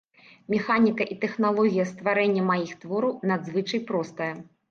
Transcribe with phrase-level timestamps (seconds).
[0.53, 4.31] Механіка і тэхналогія стварэння маіх твораў надзвычай простая.